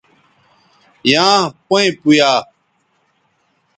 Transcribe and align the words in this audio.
یاں 1.11 1.39
پیئں 1.67 1.89
پویا 2.01 2.31